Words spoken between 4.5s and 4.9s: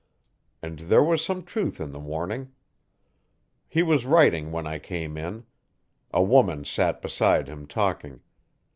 when I